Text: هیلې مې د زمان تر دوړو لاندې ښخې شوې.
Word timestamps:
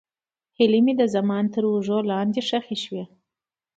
هیلې 0.57 0.79
مې 0.85 0.93
د 0.99 1.03
زمان 1.15 1.43
تر 1.53 1.63
دوړو 1.69 1.97
لاندې 2.11 2.41
ښخې 2.47 2.77
شوې. 2.83 3.03